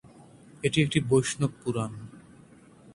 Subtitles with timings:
[0.63, 1.91] এটি একটি বৈষ্ণব পুরাণ।